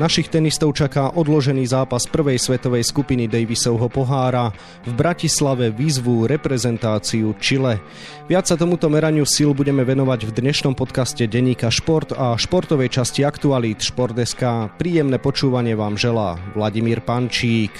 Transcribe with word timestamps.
Našich 0.00 0.32
tenistov 0.32 0.72
čaká 0.72 1.12
odložený 1.12 1.68
zápas 1.68 2.08
prvej 2.08 2.40
svetovej 2.40 2.88
skupiny 2.88 3.28
Davisovho 3.28 3.92
pohára. 3.92 4.48
V 4.88 4.96
Bratislave 4.96 5.68
výzvu 5.68 6.24
reprezentáciu 6.24 7.36
Chile. 7.36 7.76
Viac 8.24 8.48
sa 8.48 8.56
tomuto 8.56 8.88
meraniu 8.88 9.28
sil 9.28 9.52
budeme 9.52 9.84
venovať 9.84 10.24
v 10.24 10.40
dnešnom 10.40 10.72
podcaste 10.72 11.28
Deníka 11.28 11.68
Šport 11.68 12.16
a 12.16 12.32
športovej 12.32 12.96
časti 12.96 13.28
Aktualít 13.28 13.84
Šport.sk. 13.84 14.72
Príjemné 14.80 15.20
počúvanie 15.20 15.76
vám 15.76 16.00
želá 16.00 16.40
Vladimír 16.56 17.04
Pančík. 17.04 17.76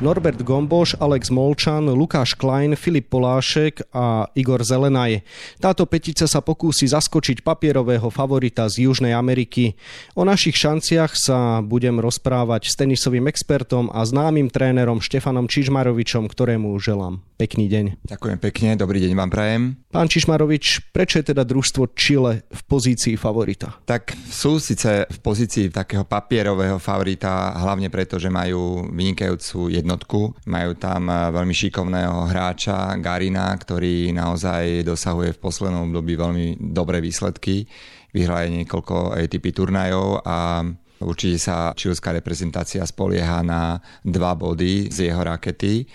Norbert 0.00 0.40
Gomboš, 0.40 0.96
Alex 0.96 1.28
Molčan, 1.28 1.84
Lukáš 1.92 2.32
Klein, 2.32 2.72
Filip 2.72 3.12
Polášek 3.12 3.84
a 3.92 4.24
Igor 4.32 4.64
Zelenaj. 4.64 5.20
Táto 5.60 5.84
petica 5.84 6.24
sa 6.24 6.40
pokúsi 6.40 6.88
zaskočiť 6.88 7.44
papierového 7.44 8.08
favorita 8.08 8.64
z 8.72 8.88
Južnej 8.88 9.12
Ameriky. 9.12 9.76
O 10.16 10.24
našich 10.24 10.56
šanciach 10.56 11.12
sa 11.12 11.60
budem 11.60 12.00
rozprávať 12.00 12.72
s 12.72 12.80
tenisovým 12.80 13.28
expertom 13.28 13.92
a 13.92 14.00
známym 14.00 14.48
trénerom 14.48 15.04
Štefanom 15.04 15.52
Čižmarovičom, 15.52 16.32
ktorému 16.32 16.72
želám 16.80 17.20
pekný 17.36 17.68
deň. 17.68 17.84
Ďakujem 18.08 18.38
pekne, 18.40 18.68
dobrý 18.80 19.04
deň 19.04 19.12
vám 19.16 19.30
prajem. 19.32 19.62
Pán 19.92 20.08
Čižmarovič, 20.08 20.92
prečo 20.96 21.20
je 21.20 21.32
teda 21.32 21.44
družstvo 21.44 21.92
Chile 21.92 22.48
v 22.48 22.60
pozícii 22.64 23.20
favorita? 23.20 23.80
Tak 23.84 24.16
sú 24.28 24.56
síce 24.60 25.04
v 25.08 25.18
pozícii 25.20 25.68
takého 25.68 26.08
papierového 26.08 26.80
favorita, 26.80 27.52
hlavne 27.60 27.92
preto, 27.92 28.16
že 28.16 28.32
majú 28.32 28.88
vynikajúcu 28.92 29.72
jednu 29.72 29.89
jednotku. 29.90 30.38
Majú 30.46 30.78
tam 30.78 31.10
eh, 31.10 31.34
veľmi 31.34 31.50
šikovného 31.50 32.30
hráča 32.30 32.94
Garina, 33.02 33.50
ktorý 33.58 34.14
naozaj 34.14 34.86
dosahuje 34.86 35.34
v 35.34 35.42
poslednom 35.42 35.90
období 35.90 36.14
veľmi 36.14 36.46
dobré 36.62 37.02
výsledky. 37.02 37.66
Vyhral 38.14 38.46
niekoľko 38.54 39.18
ATP 39.18 39.50
turnajov 39.50 40.22
a 40.22 40.62
určite 41.02 41.42
sa 41.42 41.74
čilská 41.74 42.14
reprezentácia 42.14 42.86
spolieha 42.86 43.42
na 43.42 43.82
dva 44.06 44.38
body 44.38 44.90
z 44.90 45.10
jeho 45.10 45.22
rakety 45.26 45.86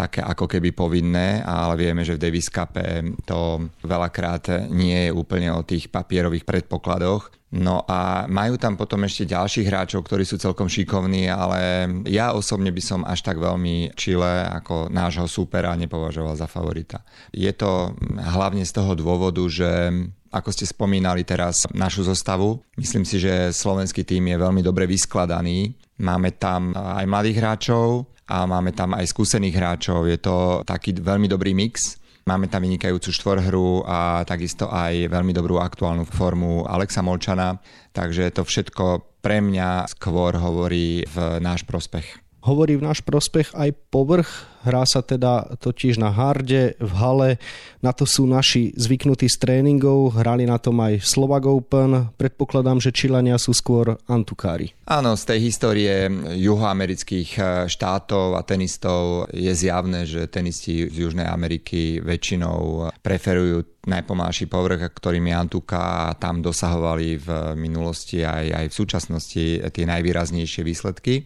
také 0.00 0.24
ako 0.24 0.48
keby 0.48 0.72
povinné, 0.72 1.44
ale 1.44 1.76
vieme, 1.76 2.00
že 2.00 2.16
v 2.16 2.22
Davis 2.24 2.48
Cup 2.48 2.80
to 3.28 3.68
veľakrát 3.84 4.72
nie 4.72 5.08
je 5.08 5.10
úplne 5.12 5.52
o 5.52 5.60
tých 5.60 5.92
papierových 5.92 6.48
predpokladoch. 6.48 7.28
No 7.50 7.82
a 7.82 8.30
majú 8.30 8.54
tam 8.62 8.78
potom 8.78 9.02
ešte 9.02 9.26
ďalších 9.26 9.66
hráčov, 9.66 10.06
ktorí 10.06 10.22
sú 10.22 10.38
celkom 10.38 10.70
šikovní, 10.70 11.26
ale 11.26 11.90
ja 12.06 12.30
osobne 12.30 12.70
by 12.70 12.78
som 12.78 13.02
až 13.02 13.26
tak 13.26 13.42
veľmi 13.42 13.90
Chile 13.98 14.46
ako 14.46 14.86
nášho 14.86 15.26
supera 15.26 15.74
nepovažoval 15.74 16.38
za 16.38 16.46
favorita. 16.46 17.02
Je 17.34 17.50
to 17.50 17.90
hlavne 18.22 18.62
z 18.62 18.70
toho 18.70 18.94
dôvodu, 18.94 19.42
že 19.50 19.66
ako 20.30 20.54
ste 20.54 20.62
spomínali 20.62 21.26
teraz 21.26 21.66
našu 21.74 22.06
zostavu, 22.06 22.62
myslím 22.78 23.02
si, 23.02 23.18
že 23.18 23.50
slovenský 23.50 24.06
tým 24.06 24.30
je 24.30 24.36
veľmi 24.38 24.62
dobre 24.62 24.86
vyskladaný. 24.86 25.74
Máme 26.00 26.32
tam 26.40 26.72
aj 26.72 27.04
mladých 27.04 27.44
hráčov 27.44 28.08
a 28.24 28.48
máme 28.48 28.72
tam 28.72 28.96
aj 28.96 29.04
skúsených 29.04 29.54
hráčov. 29.60 30.08
Je 30.08 30.16
to 30.16 30.64
taký 30.64 30.96
veľmi 30.96 31.28
dobrý 31.28 31.52
mix. 31.52 32.00
Máme 32.24 32.48
tam 32.48 32.64
vynikajúcu 32.64 33.10
štvorhru 33.12 33.84
a 33.84 34.24
takisto 34.24 34.68
aj 34.68 35.12
veľmi 35.12 35.32
dobrú 35.36 35.60
aktuálnu 35.60 36.08
formu 36.08 36.64
Alexa 36.68 37.00
Molčana, 37.04 37.58
takže 37.90 38.28
to 38.30 38.44
všetko 38.46 39.18
pre 39.24 39.44
mňa 39.44 39.88
skôr 39.88 40.36
hovorí 40.36 41.04
v 41.04 41.16
náš 41.42 41.64
prospech 41.68 42.29
hovorí 42.40 42.76
v 42.76 42.86
náš 42.88 43.04
prospech 43.04 43.52
aj 43.52 43.76
povrch. 43.92 44.28
Hrá 44.60 44.84
sa 44.84 45.00
teda 45.00 45.56
totiž 45.56 45.96
na 45.96 46.12
harde, 46.12 46.76
v 46.76 46.92
hale. 47.00 47.30
Na 47.80 47.96
to 47.96 48.04
sú 48.04 48.28
naši 48.28 48.76
zvyknutí 48.76 49.24
z 49.24 49.40
tréningov. 49.40 50.20
Hrali 50.20 50.44
na 50.44 50.60
tom 50.60 50.76
aj 50.84 51.00
Slovak 51.00 51.48
Open. 51.48 52.12
Predpokladám, 52.20 52.76
že 52.76 52.92
Čilania 52.92 53.40
sú 53.40 53.56
skôr 53.56 53.96
antukári. 54.04 54.76
Áno, 54.84 55.16
z 55.16 55.32
tej 55.32 55.38
histórie 55.48 56.12
juhoamerických 56.36 57.30
eh, 57.40 57.44
štátov 57.72 58.36
a 58.36 58.44
tenistov 58.44 59.32
je 59.32 59.52
zjavné, 59.56 60.04
že 60.04 60.28
tenisti 60.28 60.92
z 60.92 61.08
Južnej 61.08 61.24
Ameriky 61.24 62.04
väčšinou 62.04 62.92
preferujú 63.00 63.64
najpomalší 63.88 64.44
povrch, 64.44 64.92
ktorým 64.92 65.32
je 65.32 65.34
Antuka 65.34 66.12
a 66.12 66.16
tam 66.20 66.44
dosahovali 66.44 67.16
v 67.16 67.28
minulosti 67.56 68.20
aj, 68.20 68.44
aj 68.52 68.66
v 68.68 68.76
súčasnosti 68.76 69.44
tie 69.72 69.84
najvýraznejšie 69.88 70.60
výsledky. 70.60 71.24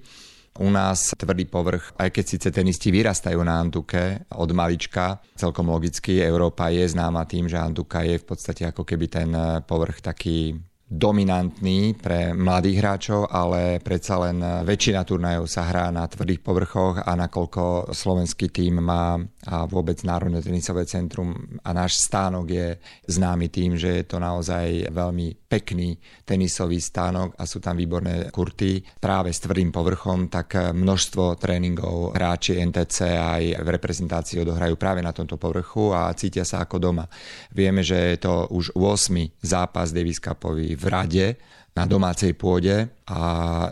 U 0.55 0.71
nás 0.71 1.11
tvrdý 1.19 1.51
povrch, 1.51 1.99
aj 1.99 2.15
keď 2.15 2.25
síce 2.25 2.49
tenisti 2.55 2.95
vyrastajú 2.95 3.43
na 3.43 3.59
Antuke 3.59 4.31
od 4.39 4.51
malička, 4.55 5.19
celkom 5.35 5.67
logicky 5.67 6.23
Európa 6.23 6.71
je 6.71 6.87
známa 6.87 7.27
tým, 7.27 7.51
že 7.51 7.59
Antuka 7.59 8.07
je 8.07 8.23
v 8.23 8.27
podstate 8.27 8.63
ako 8.71 8.87
keby 8.87 9.07
ten 9.11 9.31
povrch 9.67 9.99
taký 9.99 10.55
dominantný 10.85 11.97
pre 11.97 12.37
mladých 12.37 12.77
hráčov, 12.79 13.21
ale 13.33 13.81
predsa 13.81 14.21
len 14.21 14.39
väčšina 14.69 15.01
turnajov 15.03 15.49
sa 15.49 15.65
hrá 15.65 15.89
na 15.89 16.05
tvrdých 16.05 16.45
povrchoch 16.45 17.01
a 17.01 17.13
nakoľko 17.17 17.91
slovenský 17.91 18.53
tým 18.53 18.85
má 18.85 19.17
a 19.45 19.69
vôbec 19.69 20.01
Národné 20.05 20.41
tenisové 20.41 20.89
centrum 20.89 21.37
a 21.65 21.71
náš 21.77 22.01
stánok 22.01 22.47
je 22.49 22.69
známy 23.09 23.53
tým, 23.53 23.77
že 23.77 24.01
je 24.01 24.05
to 24.09 24.17
naozaj 24.17 24.89
veľmi 24.89 25.49
pekný 25.49 25.97
tenisový 26.25 26.81
stánok 26.81 27.37
a 27.37 27.45
sú 27.45 27.61
tam 27.61 27.77
výborné 27.77 28.33
kurty 28.33 28.81
práve 29.01 29.33
s 29.33 29.45
tvrdým 29.45 29.69
povrchom, 29.69 30.33
tak 30.33 30.73
množstvo 30.73 31.37
tréningov 31.37 32.17
hráči 32.17 32.61
NTC 32.61 32.97
aj 33.15 33.43
v 33.61 33.69
reprezentácii 33.69 34.41
odohrajú 34.41 34.75
práve 34.81 35.05
na 35.05 35.13
tomto 35.13 35.37
povrchu 35.37 35.93
a 35.93 36.13
cítia 36.17 36.43
sa 36.43 36.65
ako 36.65 36.77
doma. 36.81 37.05
Vieme, 37.53 37.85
že 37.85 38.17
je 38.17 38.19
to 38.25 38.49
už 38.49 38.73
8. 38.77 39.45
zápas 39.45 39.93
Davis 39.93 40.19
Cupový 40.19 40.74
v 40.77 40.85
rade 40.85 41.37
na 41.75 41.91
domácej 41.91 42.39
pôde 42.39 42.87
a 43.11 43.21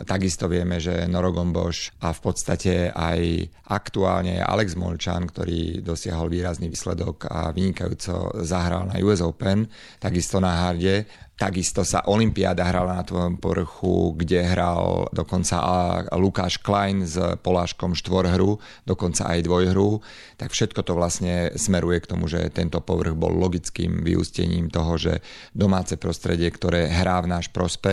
takisto 0.03 0.51
vieme, 0.51 0.77
že 0.77 1.07
Norogomboš 1.07 1.95
a 2.03 2.11
v 2.11 2.19
podstate 2.19 2.91
aj 2.91 3.47
aktuálne 3.71 4.43
Alex 4.43 4.75
Molčan, 4.75 5.31
ktorý 5.31 5.79
dosiahol 5.79 6.27
výrazný 6.27 6.67
výsledok 6.67 7.31
a 7.31 7.55
vynikajúco 7.55 8.43
zahral 8.43 8.91
na 8.91 8.99
US 9.07 9.23
Open, 9.23 9.71
takisto 10.03 10.43
na 10.43 10.67
harde, 10.67 11.07
Takisto 11.33 11.81
sa 11.83 12.05
Olympiáda 12.07 12.61
hrala 12.61 13.01
na 13.01 13.03
tvojom 13.03 13.41
povrchu, 13.41 14.13
kde 14.15 14.47
hral 14.47 15.09
dokonca 15.09 15.59
Lukáš 16.15 16.61
Klein 16.61 17.09
s 17.09 17.17
Poláškom 17.19 17.97
štvorhru, 17.97 18.61
dokonca 18.85 19.27
aj 19.27 19.41
dvojhru. 19.41 19.99
Tak 20.39 20.53
všetko 20.53 20.85
to 20.85 20.93
vlastne 20.95 21.49
smeruje 21.57 22.05
k 22.05 22.09
tomu, 22.13 22.29
že 22.29 22.53
tento 22.53 22.79
povrch 22.85 23.17
bol 23.17 23.33
logickým 23.35 24.05
vyústením 24.05 24.69
toho, 24.69 24.95
že 24.95 25.25
domáce 25.57 25.97
prostredie, 25.97 26.53
ktoré 26.53 26.87
hrá 26.87 27.17
v 27.25 27.35
náš 27.35 27.49
prospech, 27.49 27.92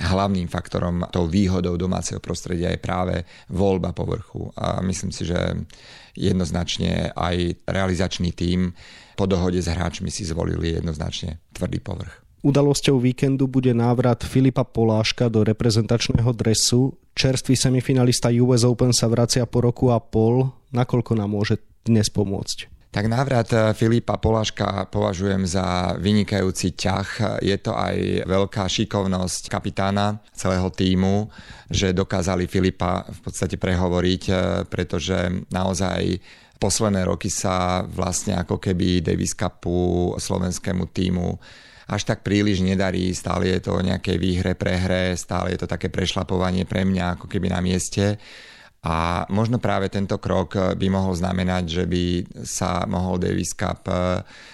hlavným 0.00 0.48
faktorom, 0.48 1.04
tou 1.12 1.28
výhodou 1.28 1.76
domáceho 1.76 2.18
prostredia 2.18 2.72
je 2.72 2.80
práve 2.80 3.14
voľba 3.52 3.92
povrchu. 3.92 4.48
A 4.56 4.80
myslím 4.80 5.12
si, 5.12 5.28
že 5.28 5.36
jednoznačne 6.16 7.12
aj 7.12 7.68
realizačný 7.68 8.32
tím 8.32 8.72
po 9.16 9.28
dohode 9.28 9.60
s 9.60 9.68
hráčmi 9.68 10.08
si 10.08 10.24
zvolili 10.24 10.74
jednoznačne 10.80 11.38
tvrdý 11.52 11.78
povrch. 11.84 12.24
Udalosťou 12.42 12.98
víkendu 12.98 13.46
bude 13.46 13.70
návrat 13.70 14.26
Filipa 14.26 14.66
Poláška 14.66 15.30
do 15.30 15.46
reprezentačného 15.46 16.26
dresu. 16.34 16.98
Čerstvý 17.14 17.54
semifinalista 17.54 18.34
US 18.42 18.66
Open 18.66 18.90
sa 18.90 19.06
vracia 19.06 19.46
po 19.46 19.62
roku 19.62 19.94
a 19.94 20.02
pol. 20.02 20.50
Nakoľko 20.74 21.22
nám 21.22 21.30
môže 21.30 21.62
dnes 21.86 22.10
pomôcť? 22.10 22.81
Tak 22.92 23.08
návrat 23.08 23.48
eh, 23.56 23.72
Filipa 23.72 24.20
Poláška 24.20 24.84
považujem 24.92 25.48
za 25.48 25.96
vynikajúci 25.96 26.76
ťah. 26.76 27.40
Je 27.40 27.56
to 27.56 27.72
aj 27.72 28.28
veľká 28.28 28.68
šikovnosť 28.68 29.48
kapitána 29.48 30.20
celého 30.36 30.68
týmu, 30.68 31.32
že 31.72 31.96
dokázali 31.96 32.44
Filipa 32.44 33.08
v 33.08 33.18
podstate 33.24 33.56
prehovoriť, 33.56 34.22
eh, 34.28 34.36
pretože 34.68 35.48
naozaj 35.48 36.20
posledné 36.60 37.08
roky 37.08 37.32
sa 37.32 37.80
vlastne 37.80 38.36
ako 38.36 38.60
keby 38.60 39.00
Davis 39.00 39.32
Cupu 39.32 40.12
slovenskému 40.20 40.92
týmu 40.92 41.40
až 41.88 42.04
tak 42.04 42.20
príliš 42.20 42.60
nedarí, 42.60 43.10
stále 43.16 43.56
je 43.56 43.60
to 43.68 43.76
o 43.76 43.84
nejakej 43.84 44.16
výhre, 44.20 44.52
prehre, 44.52 45.16
stále 45.16 45.56
je 45.56 45.64
to 45.64 45.68
také 45.68 45.88
prešlapovanie 45.88 46.68
pre 46.68 46.84
mňa 46.84 47.18
ako 47.18 47.26
keby 47.26 47.52
na 47.52 47.60
mieste. 47.64 48.20
A 48.82 49.22
možno 49.30 49.62
práve 49.62 49.86
tento 49.86 50.18
krok 50.18 50.58
by 50.74 50.86
mohol 50.90 51.14
znamenať, 51.14 51.64
že 51.70 51.84
by 51.86 52.04
sa 52.42 52.82
mohol 52.90 53.22
Davis 53.22 53.54
Cup 53.54 53.86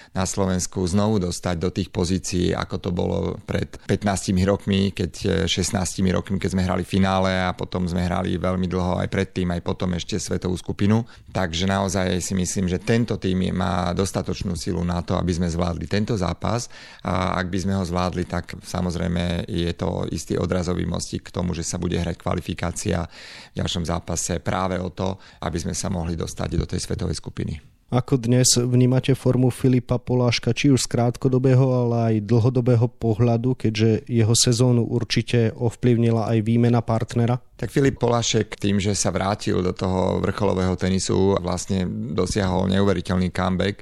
na 0.09 0.25
Slovensku 0.25 0.81
znovu 0.89 1.21
dostať 1.21 1.55
do 1.55 1.69
tých 1.69 1.89
pozícií, 1.93 2.51
ako 2.53 2.75
to 2.81 2.89
bolo 2.89 3.17
pred 3.45 3.69
15 3.85 4.33
rokmi, 4.45 4.89
keď 4.89 5.45
16 5.45 5.49
eh, 5.79 6.13
rokmi, 6.13 6.41
keď 6.41 6.49
sme 6.57 6.65
hrali 6.65 6.83
finále 6.83 7.29
a 7.29 7.53
potom 7.53 7.85
sme 7.85 8.09
hrali 8.09 8.35
veľmi 8.41 8.65
dlho 8.65 8.97
aj 9.05 9.07
predtým, 9.07 9.53
aj 9.53 9.61
potom 9.61 9.93
ešte 9.93 10.17
svetovú 10.17 10.57
skupinu. 10.57 11.05
Takže 11.29 11.69
naozaj 11.69 12.19
si 12.25 12.33
myslím, 12.33 12.65
že 12.65 12.81
tento 12.81 13.21
tým 13.21 13.53
má 13.53 13.93
dostatočnú 13.93 14.57
silu 14.57 14.81
na 14.81 15.05
to, 15.05 15.13
aby 15.13 15.29
sme 15.29 15.47
zvládli 15.47 15.85
tento 15.85 16.17
zápas 16.17 16.67
a 17.05 17.37
ak 17.37 17.47
by 17.47 17.57
sme 17.61 17.73
ho 17.77 17.83
zvládli, 17.85 18.25
tak 18.25 18.57
samozrejme 18.65 19.45
je 19.45 19.71
to 19.77 20.09
istý 20.09 20.41
odrazový 20.41 20.89
mostík 20.89 21.29
k 21.29 21.33
tomu, 21.33 21.53
že 21.53 21.61
sa 21.61 21.77
bude 21.77 21.95
hrať 21.95 22.17
kvalifikácia 22.17 23.05
v 23.53 23.55
ďalšom 23.61 23.85
zápase 23.85 24.18
práve 24.43 24.75
o 24.75 24.91
to, 24.91 25.15
aby 25.41 25.57
sme 25.57 25.71
sa 25.71 25.87
mohli 25.87 26.19
dostať 26.19 26.49
do 26.59 26.65
tej 26.67 26.83
svetovej 26.83 27.15
skupiny. 27.15 27.79
Ako 27.89 28.21
dnes 28.21 28.53
vnímate 28.53 29.17
formu 29.17 29.49
Filipa 29.49 29.97
Poláška, 29.97 30.53
či 30.53 30.69
už 30.69 30.85
z 30.85 30.93
krátkodobého, 30.93 31.73
ale 31.73 31.95
aj 31.97 32.15
dlhodobého 32.21 32.85
pohľadu, 32.85 33.57
keďže 33.57 34.05
jeho 34.05 34.37
sezónu 34.37 34.85
určite 34.85 35.49
ovplyvnila 35.57 36.29
aj 36.29 36.37
výmena 36.45 36.85
partnera? 36.85 37.41
Tak 37.57 37.73
Filip 37.73 37.97
Polášek 37.97 38.61
tým, 38.61 38.77
že 38.77 38.93
sa 38.93 39.09
vrátil 39.09 39.65
do 39.65 39.73
toho 39.73 40.21
vrcholového 40.21 40.77
tenisu 40.77 41.33
a 41.33 41.41
vlastne 41.41 41.89
dosiahol 42.13 42.69
neuveriteľný 42.69 43.33
comeback, 43.33 43.81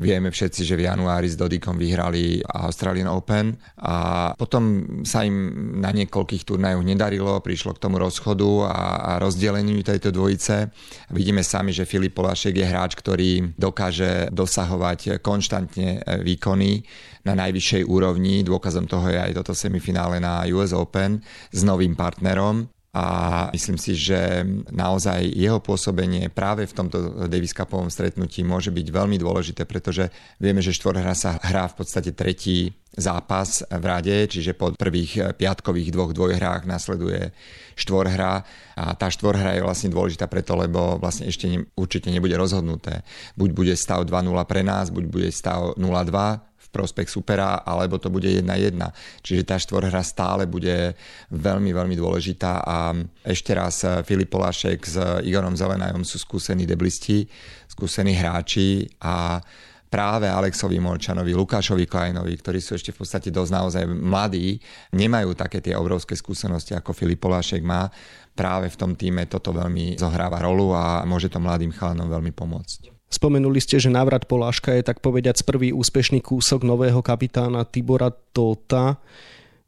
Vieme 0.00 0.32
všetci, 0.32 0.64
že 0.64 0.80
v 0.80 0.88
januári 0.88 1.28
s 1.28 1.36
Dodikom 1.36 1.76
vyhrali 1.76 2.40
Australian 2.40 3.12
Open 3.12 3.52
a 3.84 4.32
potom 4.32 5.04
sa 5.04 5.28
im 5.28 5.52
na 5.76 5.92
niekoľkých 5.92 6.48
turnajoch 6.48 6.80
nedarilo, 6.80 7.44
prišlo 7.44 7.76
k 7.76 7.82
tomu 7.84 8.00
rozchodu 8.00 8.72
a, 8.72 8.80
a 8.96 9.12
rozdeleniu 9.20 9.84
tejto 9.84 10.08
dvojice. 10.08 10.72
Vidíme 11.12 11.44
sami, 11.44 11.76
že 11.76 11.84
Filip 11.84 12.16
Polášek 12.16 12.56
je 12.56 12.64
hráč, 12.64 12.96
ktorý 12.96 13.52
dokáže 13.60 14.32
dosahovať 14.32 15.20
konštantne 15.20 16.00
výkony 16.24 16.80
na 17.28 17.36
najvyššej 17.36 17.84
úrovni. 17.84 18.40
Dôkazom 18.40 18.88
toho 18.88 19.04
je 19.12 19.20
aj 19.20 19.36
toto 19.36 19.52
semifinále 19.52 20.16
na 20.16 20.48
US 20.56 20.72
Open 20.72 21.20
s 21.52 21.60
novým 21.60 21.92
partnerom 21.92 22.72
a 22.90 23.46
myslím 23.54 23.78
si, 23.78 23.94
že 23.94 24.42
naozaj 24.74 25.22
jeho 25.30 25.62
pôsobenie 25.62 26.26
práve 26.26 26.66
v 26.66 26.74
tomto 26.74 27.30
Davis 27.30 27.54
Cupovom 27.54 27.86
stretnutí 27.86 28.42
môže 28.42 28.74
byť 28.74 28.86
veľmi 28.90 29.14
dôležité, 29.14 29.62
pretože 29.62 30.10
vieme, 30.42 30.58
že 30.58 30.74
štvorhra 30.74 31.14
sa 31.14 31.38
hrá 31.38 31.70
v 31.70 31.78
podstate 31.78 32.10
tretí 32.10 32.74
zápas 32.90 33.62
v 33.70 33.84
rade, 33.86 34.26
čiže 34.26 34.58
po 34.58 34.74
prvých 34.74 35.38
piatkových 35.38 35.94
dvoch 35.94 36.10
dvojhrách 36.10 36.66
nasleduje 36.66 37.30
štvorhra 37.78 38.42
a 38.74 38.84
tá 38.98 39.06
štvorhra 39.06 39.54
je 39.54 39.62
vlastne 39.62 39.94
dôležitá 39.94 40.26
preto, 40.26 40.58
lebo 40.58 40.98
vlastne 40.98 41.30
ešte 41.30 41.46
ne, 41.46 41.62
určite 41.78 42.10
nebude 42.10 42.34
rozhodnuté. 42.34 43.06
Buď 43.38 43.50
bude 43.54 43.74
stav 43.78 44.02
2-0 44.02 44.34
pre 44.50 44.66
nás, 44.66 44.90
buď 44.90 45.04
bude 45.06 45.30
stav 45.30 45.78
0-2 45.78 46.49
prospech 46.70 47.10
supera, 47.10 47.66
alebo 47.66 47.98
to 47.98 48.08
bude 48.08 48.26
1-1. 48.26 48.78
Čiže 49.20 49.42
tá 49.46 49.58
štvorhra 49.58 50.00
stále 50.06 50.46
bude 50.46 50.94
veľmi, 51.34 51.74
veľmi 51.74 51.94
dôležitá 51.98 52.62
a 52.62 52.94
ešte 53.26 53.52
raz 53.52 53.82
eh, 53.82 54.00
Filip 54.06 54.30
Polášek 54.30 54.78
s 54.86 54.96
Igorom 55.26 55.58
Zelenajom 55.58 56.06
sú 56.06 56.16
skúsení 56.22 56.64
deblisti, 56.64 57.26
skúsení 57.66 58.14
hráči 58.14 58.86
a 59.02 59.42
práve 59.90 60.30
Alexovi 60.30 60.78
Molčanovi, 60.78 61.34
Lukášovi 61.34 61.84
Kleinovi, 61.90 62.38
ktorí 62.38 62.62
sú 62.62 62.78
ešte 62.78 62.94
v 62.94 63.02
podstate 63.02 63.28
dosť 63.34 63.50
naozaj 63.50 63.84
mladí, 63.90 64.62
nemajú 64.94 65.34
také 65.34 65.58
tie 65.58 65.74
obrovské 65.74 66.14
skúsenosti, 66.14 66.78
ako 66.78 66.94
Filip 66.94 67.18
Polášek 67.18 67.60
má. 67.66 67.90
Práve 68.30 68.70
v 68.70 68.78
tom 68.78 68.94
týme 68.94 69.26
toto 69.26 69.50
veľmi 69.50 69.98
zohráva 69.98 70.38
rolu 70.38 70.70
a 70.72 71.02
môže 71.02 71.26
to 71.26 71.42
mladým 71.42 71.74
chalanom 71.74 72.06
veľmi 72.06 72.30
pomôcť. 72.30 72.99
Spomenuli 73.10 73.58
ste, 73.58 73.82
že 73.82 73.90
návrat 73.90 74.30
Poláška 74.30 74.70
je 74.70 74.86
tak 74.86 75.02
povediať 75.02 75.42
prvý 75.42 75.74
úspešný 75.74 76.22
kúsok 76.22 76.62
nového 76.62 77.02
kapitána 77.02 77.66
Tibora 77.66 78.14
Tota. 78.30 79.02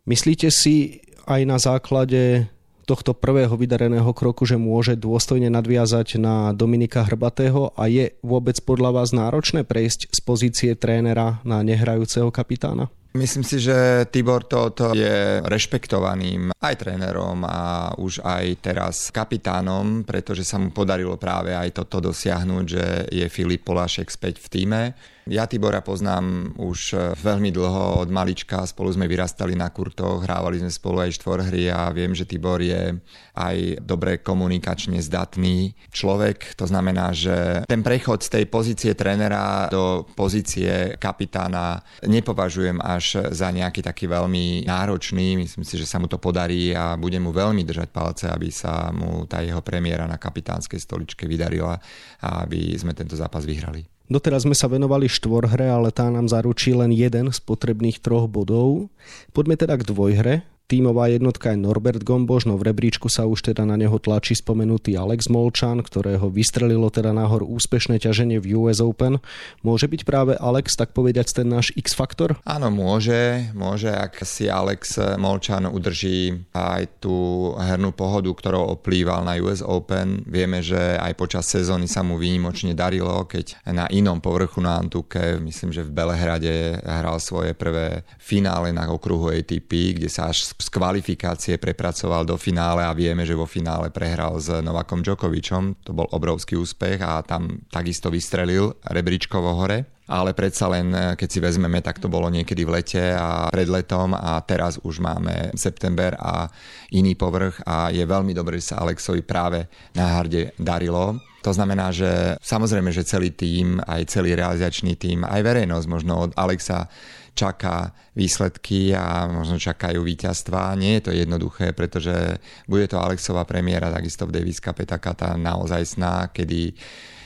Myslíte 0.06 0.54
si 0.54 1.02
aj 1.26 1.40
na 1.42 1.58
základe 1.58 2.46
tohto 2.86 3.14
prvého 3.14 3.54
vydareného 3.54 4.10
kroku, 4.14 4.46
že 4.46 4.54
môže 4.58 4.94
dôstojne 4.94 5.50
nadviazať 5.50 6.22
na 6.22 6.54
Dominika 6.54 7.02
Hrbatého 7.02 7.74
a 7.74 7.90
je 7.90 8.14
vôbec 8.22 8.58
podľa 8.62 9.02
vás 9.02 9.10
náročné 9.10 9.66
prejsť 9.66 10.10
z 10.14 10.20
pozície 10.22 10.70
trénera 10.78 11.42
na 11.42 11.62
nehrajúceho 11.66 12.30
kapitána? 12.30 12.90
Myslím 13.12 13.44
si, 13.44 13.60
že 13.60 14.08
Tibor 14.08 14.48
toto 14.48 14.96
je 14.96 15.44
rešpektovaným 15.44 16.48
aj 16.56 16.74
trénerom 16.80 17.44
a 17.44 17.92
už 18.00 18.24
aj 18.24 18.44
teraz 18.64 19.12
kapitánom, 19.12 20.00
pretože 20.00 20.48
sa 20.48 20.56
mu 20.56 20.72
podarilo 20.72 21.20
práve 21.20 21.52
aj 21.52 21.76
toto 21.76 22.00
dosiahnuť, 22.08 22.64
že 22.64 22.84
je 23.12 23.26
Filip 23.28 23.68
Polášek 23.68 24.08
späť 24.08 24.40
v 24.40 24.48
týme. 24.48 24.82
Ja 25.30 25.46
Tibora 25.46 25.86
poznám 25.86 26.50
už 26.58 26.80
e, 26.90 27.14
veľmi 27.14 27.54
dlho 27.54 28.02
od 28.02 28.10
malička, 28.10 28.66
spolu 28.66 28.90
sme 28.90 29.06
vyrastali 29.06 29.54
na 29.54 29.70
kurtoch, 29.70 30.26
hrávali 30.26 30.58
sme 30.58 30.66
spolu 30.66 31.06
aj 31.06 31.14
štvorhry 31.14 31.70
a 31.70 31.94
viem, 31.94 32.10
že 32.10 32.26
Tibor 32.26 32.58
je 32.58 32.98
aj 33.38 33.86
dobre 33.86 34.18
komunikačne 34.18 34.98
zdatný 34.98 35.78
človek. 35.94 36.58
To 36.58 36.66
znamená, 36.66 37.14
že 37.14 37.62
ten 37.70 37.86
prechod 37.86 38.26
z 38.26 38.34
tej 38.34 38.44
pozície 38.50 38.98
trénera 38.98 39.70
do 39.70 40.10
pozície 40.18 40.98
kapitána 40.98 41.78
nepovažujem 42.02 42.82
až 42.82 43.30
za 43.30 43.54
nejaký 43.54 43.78
taký 43.78 44.10
veľmi 44.10 44.66
náročný. 44.66 45.38
Myslím 45.38 45.62
si, 45.62 45.78
že 45.78 45.86
sa 45.86 46.02
mu 46.02 46.10
to 46.10 46.18
podarí 46.18 46.74
a 46.74 46.98
bude 46.98 47.22
mu 47.22 47.30
veľmi 47.30 47.62
držať 47.62 47.94
palce, 47.94 48.26
aby 48.26 48.50
sa 48.50 48.90
mu 48.90 49.22
tá 49.30 49.38
jeho 49.38 49.62
premiéra 49.62 50.10
na 50.10 50.18
kapitánskej 50.18 50.82
stoličke 50.82 51.30
vydarila 51.30 51.78
a 52.18 52.42
aby 52.42 52.74
sme 52.74 52.90
tento 52.90 53.14
zápas 53.14 53.46
vyhrali. 53.46 53.86
Doteraz 54.12 54.44
sme 54.44 54.52
sa 54.52 54.68
venovali 54.68 55.08
štvorhre, 55.08 55.72
ale 55.72 55.88
tá 55.88 56.12
nám 56.12 56.28
zaručí 56.28 56.76
len 56.76 56.92
jeden 56.92 57.32
z 57.32 57.38
potrebných 57.40 57.96
troch 58.04 58.28
bodov. 58.28 58.92
Poďme 59.32 59.56
teda 59.56 59.80
k 59.80 59.88
dvojhre. 59.88 60.34
Tímová 60.70 61.12
jednotka 61.12 61.52
je 61.52 61.60
Norbert 61.60 62.00
Gomboš, 62.00 62.48
no 62.48 62.56
v 62.56 62.72
rebríčku 62.72 63.12
sa 63.12 63.28
už 63.28 63.52
teda 63.52 63.68
na 63.68 63.76
neho 63.76 63.98
tlačí 64.00 64.32
spomenutý 64.32 64.96
Alex 64.96 65.28
Molčan, 65.28 65.84
ktorého 65.84 66.32
vystrelilo 66.32 66.88
teda 66.88 67.12
nahor 67.12 67.44
úspešné 67.44 68.00
ťaženie 68.00 68.40
v 68.40 68.56
US 68.56 68.80
Open. 68.80 69.20
Môže 69.60 69.84
byť 69.84 70.02
práve 70.08 70.32
Alex, 70.40 70.72
tak 70.78 70.96
povediať, 70.96 71.44
ten 71.44 71.48
náš 71.52 71.76
X-faktor? 71.76 72.40
Áno, 72.48 72.72
môže. 72.72 73.52
Môže, 73.52 73.92
ak 73.92 74.24
si 74.24 74.48
Alex 74.48 74.96
Molčan 75.20 75.68
udrží 75.68 76.32
aj 76.56 77.04
tú 77.04 77.52
hernú 77.60 77.92
pohodu, 77.92 78.32
ktorou 78.32 78.78
oplýval 78.80 79.28
na 79.28 79.36
US 79.44 79.60
Open. 79.60 80.24
Vieme, 80.24 80.64
že 80.64 80.96
aj 80.96 81.12
počas 81.20 81.48
sezóny 81.52 81.84
sa 81.84 82.00
mu 82.00 82.16
výnimočne 82.16 82.72
darilo, 82.72 83.28
keď 83.28 83.60
na 83.68 83.88
inom 83.92 84.24
povrchu 84.24 84.64
na 84.64 84.80
Antuke, 84.80 85.36
myslím, 85.42 85.72
že 85.72 85.84
v 85.84 85.92
Belehrade 85.92 86.80
hral 86.80 87.20
svoje 87.20 87.52
prvé 87.52 88.08
finále 88.16 88.72
na 88.72 88.88
okruhu 88.88 89.32
ATP, 89.32 90.00
kde 90.00 90.08
sa 90.08 90.32
až 90.32 90.51
z 90.58 90.68
kvalifikácie 90.68 91.56
prepracoval 91.56 92.26
do 92.26 92.36
finále 92.36 92.84
a 92.84 92.92
vieme, 92.92 93.22
že 93.22 93.38
vo 93.38 93.46
finále 93.46 93.88
prehral 93.94 94.36
s 94.36 94.50
Novakom 94.50 95.00
Djokovičom. 95.00 95.86
To 95.86 95.92
bol 95.94 96.10
obrovský 96.10 96.58
úspech 96.58 96.98
a 97.00 97.22
tam 97.22 97.62
takisto 97.70 98.10
vystrelil 98.10 98.76
rebríčkovo 98.84 99.54
hore 99.54 100.01
ale 100.10 100.34
predsa 100.34 100.66
len, 100.66 100.90
keď 101.14 101.28
si 101.30 101.38
vezmeme, 101.38 101.78
tak 101.78 102.02
to 102.02 102.10
bolo 102.10 102.26
niekedy 102.26 102.66
v 102.66 102.74
lete 102.74 103.04
a 103.14 103.46
pred 103.54 103.70
letom 103.70 104.12
a 104.12 104.42
teraz 104.42 104.82
už 104.82 104.98
máme 104.98 105.54
september 105.54 106.18
a 106.18 106.50
iný 106.90 107.14
povrch 107.14 107.62
a 107.62 107.94
je 107.94 108.02
veľmi 108.02 108.34
dobré, 108.34 108.58
že 108.58 108.74
sa 108.74 108.82
Alexovi 108.82 109.22
práve 109.22 109.70
na 109.94 110.18
harde 110.18 110.52
darilo. 110.58 111.22
To 111.42 111.50
znamená, 111.50 111.90
že 111.90 112.38
samozrejme, 112.38 112.94
že 112.94 113.06
celý 113.06 113.34
tým, 113.34 113.82
aj 113.82 114.14
celý 114.14 114.38
realizačný 114.38 114.94
tým, 114.94 115.26
aj 115.26 115.42
verejnosť 115.42 115.86
možno 115.90 116.30
od 116.30 116.30
Alexa 116.38 116.86
čaká 117.32 117.90
výsledky 118.12 118.92
a 118.92 119.26
možno 119.26 119.56
čakajú 119.56 120.04
víťazstva. 120.04 120.76
Nie 120.76 121.00
je 121.00 121.08
to 121.08 121.12
jednoduché, 121.16 121.72
pretože 121.72 122.38
bude 122.68 122.86
to 122.86 123.00
Alexová 123.00 123.42
premiéra 123.48 123.88
takisto 123.88 124.28
v 124.28 124.38
Davis 124.38 124.60
Cup, 124.60 124.78
taká 124.84 125.16
tá 125.16 125.34
naozaj 125.34 125.96
sná, 125.96 126.28
kedy 126.30 126.76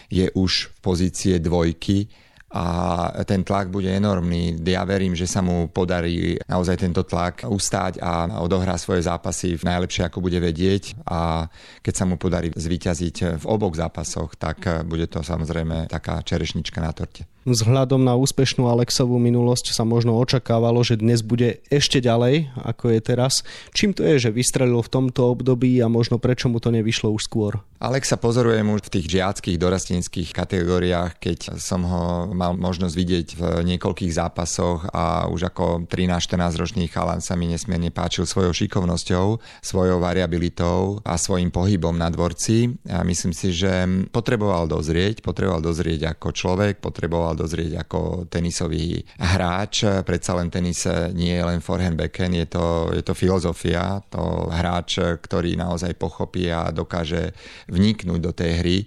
je 0.07 0.27
už 0.39 0.71
v 0.71 0.77
pozície 0.81 1.35
dvojky 1.43 2.07
a 2.51 3.11
ten 3.27 3.43
tlak 3.43 3.69
bude 3.69 3.91
enormný. 3.91 4.57
Ja 4.63 4.87
verím, 4.87 5.19
že 5.19 5.27
sa 5.27 5.43
mu 5.43 5.67
podarí 5.67 6.39
naozaj 6.47 6.79
tento 6.79 7.03
tlak 7.03 7.43
ustáť 7.45 7.99
a 7.99 8.41
odohrá 8.41 8.79
svoje 8.79 9.05
zápasy 9.05 9.59
v 9.59 9.67
najlepšie, 9.67 10.07
ako 10.07 10.23
bude 10.23 10.39
vedieť 10.39 10.95
a 11.11 11.51
keď 11.83 11.95
sa 11.95 12.05
mu 12.07 12.15
podarí 12.17 12.55
zvíťaziť 12.55 13.43
v 13.43 13.45
oboch 13.45 13.75
zápasoch, 13.75 14.39
tak 14.39 14.87
bude 14.87 15.11
to 15.11 15.27
samozrejme 15.27 15.91
taká 15.91 16.23
čerešnička 16.23 16.79
na 16.79 16.95
torte. 16.95 17.36
Vzhľadom 17.47 18.03
na 18.03 18.19
úspešnú 18.19 18.67
Alexovú 18.67 19.23
minulosť 19.23 19.71
sa 19.71 19.87
možno 19.87 20.19
očakávalo, 20.19 20.83
že 20.83 20.99
dnes 20.99 21.23
bude 21.23 21.63
ešte 21.71 22.03
ďalej, 22.03 22.51
ako 22.59 22.91
je 22.91 22.99
teraz. 22.99 23.47
Čím 23.71 23.95
to 23.95 24.03
je, 24.03 24.19
že 24.19 24.35
vystrelil 24.35 24.83
v 24.83 24.91
tomto 24.91 25.31
období 25.31 25.79
a 25.79 25.87
možno 25.87 26.19
prečo 26.19 26.51
mu 26.51 26.59
to 26.59 26.75
nevyšlo 26.75 27.15
už 27.15 27.23
skôr? 27.23 27.63
Alexa 27.79 28.19
pozorujem 28.19 28.67
už 28.67 28.91
v 28.91 28.93
tých 28.99 29.07
žiackých 29.15 29.63
dorasteneckých 29.63 30.35
kategóriách, 30.35 31.23
keď 31.23 31.39
som 31.63 31.87
ho 31.87 32.35
mal 32.35 32.59
možnosť 32.59 32.95
vidieť 32.99 33.27
v 33.39 33.43
niekoľkých 33.63 34.11
zápasoch 34.11 34.91
a 34.91 35.31
už 35.31 35.47
ako 35.47 35.87
13-14 35.87 36.51
ročný 36.59 36.91
chalan 36.91 37.23
sa 37.23 37.39
mi 37.39 37.47
nesmierne 37.47 37.95
páčil 37.95 38.27
svojou 38.27 38.51
šikovnosťou, 38.51 39.39
svojou 39.63 40.03
variabilitou 40.03 40.99
a 41.07 41.15
svojim 41.15 41.55
pohybom 41.55 41.95
na 41.95 42.11
dvorci. 42.11 42.75
A 42.91 43.07
myslím 43.07 43.31
si, 43.31 43.55
že 43.55 43.87
potreboval 44.11 44.67
dozrieť, 44.67 45.23
potreboval 45.23 45.63
dozrieť 45.63 46.11
ako 46.11 46.35
človek, 46.35 46.83
potreboval 46.83 47.36
dozrieť 47.37 47.85
ako 47.85 48.27
tenisový 48.27 49.05
hráč. 49.21 49.85
Predsa 50.03 50.33
len 50.41 50.49
tenis 50.49 50.89
nie 51.13 51.37
je 51.37 51.45
len 51.45 51.61
forehand 51.61 51.95
backhand, 51.95 52.35
je 52.35 52.49
to, 52.49 52.91
je 52.97 53.05
to 53.05 53.13
filozofia, 53.13 54.01
to 54.09 54.49
hráč, 54.49 54.99
ktorý 54.99 55.55
naozaj 55.55 55.93
pochopí 56.01 56.49
a 56.49 56.73
dokáže 56.73 57.37
vniknúť 57.69 58.21
do 58.25 58.33
tej 58.33 58.53
hry 58.65 58.79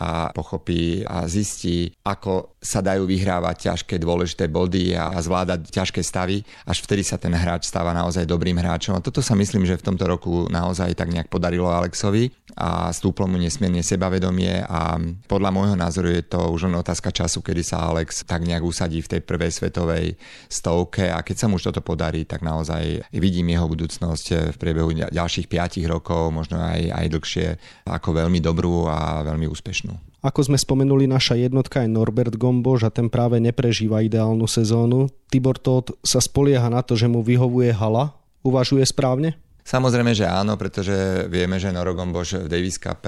a 0.00 0.30
pochopí 0.30 1.02
a 1.02 1.26
zistí, 1.26 1.90
ako 2.06 2.54
sa 2.62 2.78
dajú 2.78 3.10
vyhrávať 3.10 3.56
ťažké 3.68 3.98
dôležité 3.98 4.46
body 4.46 4.94
a 4.94 5.18
zvládať 5.18 5.66
ťažké 5.66 6.00
stavy, 6.06 6.46
až 6.62 6.86
vtedy 6.86 7.02
sa 7.02 7.18
ten 7.18 7.34
hráč 7.34 7.66
stáva 7.66 7.90
naozaj 7.90 8.22
dobrým 8.22 8.54
hráčom. 8.54 8.94
A 8.94 9.02
toto 9.02 9.18
sa 9.18 9.34
myslím, 9.34 9.66
že 9.66 9.82
v 9.82 9.86
tomto 9.90 10.06
roku 10.06 10.46
naozaj 10.46 10.94
tak 10.94 11.10
nejak 11.10 11.26
podarilo 11.26 11.66
Alexovi 11.74 12.30
a 12.54 12.94
stúplo 12.94 13.26
mu 13.26 13.34
nesmierne 13.34 13.82
sebavedomie 13.82 14.62
a 14.62 14.94
podľa 15.26 15.50
môjho 15.50 15.76
názoru 15.76 16.14
je 16.14 16.22
to 16.22 16.38
už 16.38 16.70
len 16.70 16.78
otázka 16.78 17.10
času, 17.10 17.42
kedy 17.42 17.66
sa 17.66 17.89
Alex 17.90 18.22
tak 18.24 18.46
nejak 18.46 18.62
usadí 18.62 19.02
v 19.02 19.18
tej 19.18 19.20
prvej 19.26 19.50
svetovej 19.50 20.14
stovke 20.46 21.10
a 21.10 21.20
keď 21.26 21.36
sa 21.36 21.46
mu 21.50 21.58
už 21.58 21.74
toto 21.74 21.82
podarí, 21.82 22.22
tak 22.22 22.46
naozaj 22.46 23.02
vidím 23.10 23.50
jeho 23.50 23.66
budúcnosť 23.66 24.54
v 24.54 24.56
priebehu 24.56 24.94
ďalších 25.10 25.50
5 25.50 25.82
rokov, 25.90 26.30
možno 26.30 26.62
aj, 26.62 26.94
aj 26.94 27.06
dlhšie, 27.10 27.46
ako 27.90 28.08
veľmi 28.14 28.38
dobrú 28.38 28.86
a 28.86 29.26
veľmi 29.26 29.50
úspešnú. 29.50 30.10
Ako 30.20 30.52
sme 30.52 30.60
spomenuli, 30.60 31.08
naša 31.08 31.32
jednotka 31.32 31.80
je 31.80 31.88
Norbert 31.88 32.36
Gomboš 32.36 32.84
a 32.84 32.90
ten 32.92 33.08
práve 33.08 33.40
neprežíva 33.40 34.04
ideálnu 34.04 34.44
sezónu. 34.44 35.08
Tibor 35.32 35.56
Todt 35.56 35.96
sa 36.04 36.20
spolieha 36.20 36.68
na 36.68 36.84
to, 36.84 36.92
že 36.92 37.08
mu 37.08 37.24
vyhovuje 37.24 37.72
hala. 37.72 38.12
Uvažuje 38.44 38.84
správne? 38.84 39.40
Samozrejme, 39.64 40.12
že 40.12 40.28
áno, 40.28 40.60
pretože 40.60 41.24
vieme, 41.32 41.56
že 41.56 41.72
Noro 41.72 41.96
Gomboš 41.96 42.44
v 42.44 42.48
Davis 42.52 42.76
Cup 42.76 43.00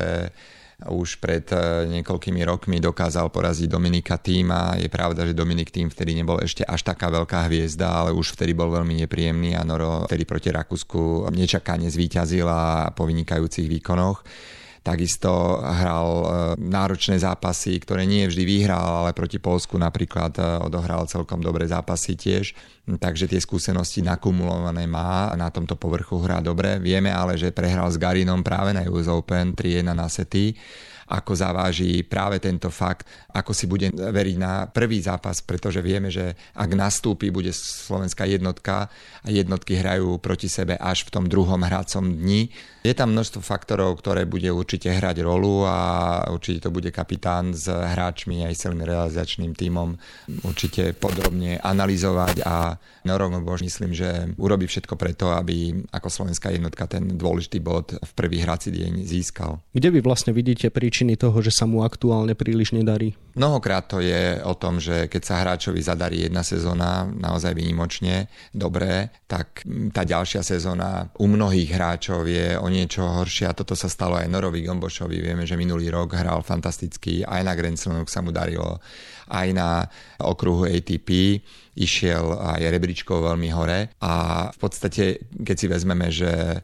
už 0.89 1.23
pred 1.23 1.47
eh, 1.55 1.87
niekoľkými 1.87 2.43
rokmi 2.47 2.83
dokázal 2.83 3.31
poraziť 3.31 3.69
Dominika 3.71 4.19
Týma. 4.19 4.79
Je 4.81 4.91
pravda, 4.91 5.29
že 5.29 5.37
Dominik 5.37 5.71
Tým 5.71 5.93
vtedy 5.93 6.17
nebol 6.17 6.41
ešte 6.43 6.67
až 6.67 6.83
taká 6.83 7.13
veľká 7.13 7.47
hviezda, 7.47 8.03
ale 8.03 8.11
už 8.17 8.35
vtedy 8.35 8.57
bol 8.57 8.73
veľmi 8.73 9.05
nepríjemný 9.07 9.55
a 9.55 9.63
Noro 9.63 10.09
vtedy 10.11 10.25
proti 10.27 10.49
Rakúsku 10.51 11.31
nečakane 11.31 11.87
zvíťazil 11.87 12.47
a 12.49 12.91
po 12.91 13.07
vynikajúcich 13.07 13.67
výkonoch. 13.69 14.25
Takisto 14.83 15.63
hral 15.63 16.09
e, 16.11 16.27
náročné 16.59 17.15
zápasy, 17.15 17.79
ktoré 17.79 18.03
nie 18.03 18.27
vždy 18.27 18.43
vyhral, 18.43 19.07
ale 19.07 19.15
proti 19.15 19.39
Polsku 19.39 19.79
napríklad 19.79 20.35
e, 20.35 20.43
odohral 20.59 21.07
celkom 21.07 21.39
dobré 21.39 21.71
zápasy 21.71 22.19
tiež. 22.19 22.51
Takže 22.83 23.31
tie 23.31 23.39
skúsenosti 23.39 24.03
nakumulované 24.03 24.91
má 24.91 25.31
na 25.39 25.55
tomto 25.55 25.79
povrchu 25.79 26.19
hrá 26.27 26.43
dobre. 26.43 26.83
Vieme 26.83 27.15
ale, 27.15 27.39
že 27.39 27.55
prehral 27.55 27.87
s 27.95 27.97
Garinom 27.97 28.43
práve 28.43 28.75
na 28.75 28.83
US 28.91 29.07
Open 29.07 29.55
3-1 29.55 29.95
na 29.95 30.11
sety 30.11 30.59
ako 31.09 31.33
zaváži 31.35 32.05
práve 32.07 32.39
tento 32.39 32.69
fakt, 32.69 33.09
ako 33.33 33.53
si 33.57 33.65
bude 33.67 33.91
veriť 33.91 34.37
na 34.37 34.69
prvý 34.69 35.01
zápas, 35.01 35.41
pretože 35.41 35.81
vieme, 35.81 36.13
že 36.13 36.37
ak 36.55 36.71
nastúpi, 36.77 37.33
bude 37.33 37.51
slovenská 37.55 38.29
jednotka 38.29 38.93
a 39.23 39.29
jednotky 39.29 39.79
hrajú 39.79 40.19
proti 40.19 40.47
sebe 40.51 40.77
až 40.77 41.09
v 41.09 41.13
tom 41.15 41.25
druhom 41.27 41.63
hracom 41.63 42.05
dni. 42.05 42.53
Je 42.83 42.95
tam 42.99 43.15
množstvo 43.15 43.39
faktorov, 43.47 44.03
ktoré 44.03 44.27
bude 44.27 44.51
určite 44.51 44.91
hrať 44.91 45.23
rolu 45.23 45.63
a 45.63 45.79
určite 46.35 46.67
to 46.67 46.75
bude 46.75 46.91
kapitán 46.91 47.55
s 47.55 47.71
hráčmi 47.71 48.43
aj 48.43 48.59
celým 48.59 48.83
realizačným 48.83 49.55
tímom 49.55 49.95
určite 50.43 50.91
podrobne 50.99 51.63
analyzovať 51.63 52.43
a 52.43 52.75
Norom 53.07 53.39
Bož 53.43 53.63
myslím, 53.63 53.95
že 53.95 54.35
urobí 54.39 54.67
všetko 54.67 54.95
preto, 54.99 55.31
aby 55.31 55.75
ako 55.95 56.09
slovenská 56.11 56.51
jednotka 56.55 56.87
ten 56.91 57.19
dôležitý 57.19 57.59
bod 57.63 57.95
v 57.99 58.13
prvý 58.19 58.43
hrací 58.43 58.75
deň 58.75 59.07
získal. 59.07 59.63
Kde 59.75 59.89
vy 59.95 60.01
vlastne 60.03 60.35
vidíte 60.35 60.71
príčiny 60.93 61.17
toho, 61.17 61.41
že 61.41 61.49
sa 61.49 61.65
mu 61.65 61.81
aktuálne 61.81 62.37
príliš 62.37 62.77
nedarí? 62.77 63.17
Mnohokrát 63.33 63.89
to 63.89 64.05
je 64.05 64.45
o 64.45 64.53
tom, 64.53 64.77
že 64.77 65.09
keď 65.09 65.23
sa 65.25 65.41
hráčovi 65.41 65.81
zadarí 65.81 66.29
jedna 66.29 66.45
sezóna 66.45 67.09
naozaj 67.09 67.57
výnimočne 67.57 68.29
dobré, 68.53 69.09
tak 69.25 69.65
tá 69.89 70.05
ďalšia 70.05 70.45
sezóna 70.45 71.09
u 71.17 71.25
mnohých 71.33 71.73
hráčov 71.73 72.29
je 72.29 72.61
o 72.61 72.69
niečo 72.69 73.09
horšia. 73.09 73.57
Toto 73.57 73.73
sa 73.73 73.89
stalo 73.89 74.21
aj 74.21 74.29
Norovi 74.29 74.69
Gombošovi. 74.69 75.17
Vieme, 75.17 75.49
že 75.49 75.57
minulý 75.57 75.89
rok 75.89 76.13
hral 76.13 76.45
fantasticky, 76.45 77.25
aj 77.25 77.41
na 77.41 77.57
Grand 77.57 77.81
Slamu 77.81 78.05
sa 78.05 78.21
mu 78.21 78.29
darilo, 78.29 78.77
aj 79.33 79.49
na 79.57 79.89
okruhu 80.21 80.69
ATP 80.69 81.41
išiel 81.73 82.37
aj 82.37 82.69
rebríčkov 82.69 83.33
veľmi 83.33 83.49
hore 83.49 83.97
a 84.05 84.13
v 84.53 84.59
podstate, 84.61 85.25
keď 85.41 85.57
si 85.57 85.67
vezmeme, 85.73 86.13
že 86.13 86.61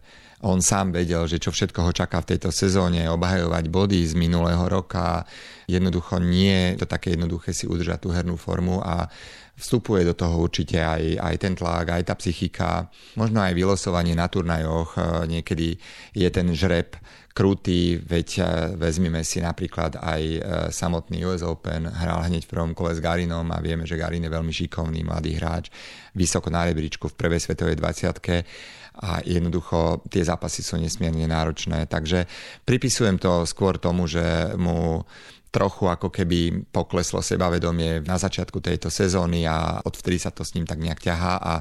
on 0.46 0.62
sám 0.62 0.94
vedel, 0.94 1.26
že 1.26 1.42
čo 1.42 1.50
všetko 1.50 1.90
ho 1.90 1.92
čaká 1.94 2.22
v 2.22 2.34
tejto 2.34 2.54
sezóne, 2.54 3.10
obhajovať 3.10 3.64
body 3.66 4.06
z 4.06 4.14
minulého 4.14 4.62
roka, 4.70 5.26
jednoducho 5.66 6.22
nie 6.22 6.74
je 6.74 6.84
to 6.84 6.86
také 6.86 7.18
jednoduché 7.18 7.50
si 7.50 7.66
udržať 7.66 7.98
tú 8.06 8.08
hernú 8.14 8.38
formu 8.38 8.78
a 8.78 9.10
vstupuje 9.58 10.06
do 10.06 10.14
toho 10.14 10.38
určite 10.38 10.78
aj, 10.78 11.18
aj 11.18 11.34
ten 11.42 11.58
tlak, 11.58 11.90
aj 11.90 12.02
tá 12.06 12.14
psychika, 12.14 12.86
možno 13.18 13.42
aj 13.42 13.58
vylosovanie 13.58 14.14
na 14.14 14.30
turnajoch, 14.30 14.94
niekedy 15.26 15.74
je 16.14 16.28
ten 16.30 16.46
žreb 16.54 16.94
krutý, 17.38 18.02
veď 18.02 18.28
e, 18.34 18.42
vezmime 18.74 19.22
si 19.22 19.38
napríklad 19.38 20.02
aj 20.02 20.22
e, 20.26 20.40
samotný 20.74 21.22
US 21.22 21.46
Open, 21.46 21.86
hral 21.86 22.26
hneď 22.26 22.42
v 22.42 22.50
prvom 22.50 22.72
kole 22.74 22.90
s 22.90 22.98
Garinom 22.98 23.46
a 23.54 23.62
vieme, 23.62 23.86
že 23.86 23.94
Garin 23.94 24.26
je 24.26 24.34
veľmi 24.34 24.50
šikovný 24.50 25.06
mladý 25.06 25.38
hráč, 25.38 25.70
vysoko 26.18 26.50
na 26.50 26.66
rebríčku 26.66 27.06
v 27.06 27.14
prvej 27.14 27.38
svetovej 27.38 27.78
20 27.78 28.87
a 28.98 29.22
jednoducho 29.22 30.02
tie 30.10 30.26
zápasy 30.26 30.66
sú 30.66 30.74
nesmierne 30.76 31.30
náročné. 31.30 31.86
Takže 31.86 32.26
pripisujem 32.66 33.16
to 33.22 33.46
skôr 33.46 33.78
tomu, 33.78 34.10
že 34.10 34.52
mu 34.58 35.06
trochu 35.48 35.88
ako 35.88 36.12
keby 36.12 36.68
pokleslo 36.68 37.24
sebavedomie 37.24 38.04
na 38.04 38.20
začiatku 38.20 38.60
tejto 38.60 38.92
sezóny 38.92 39.48
a 39.48 39.80
odvtedy 39.80 40.20
sa 40.20 40.28
to 40.28 40.44
s 40.44 40.52
ním 40.52 40.68
tak 40.68 40.80
nejak 40.80 41.00
ťahá 41.00 41.34
a 41.40 41.54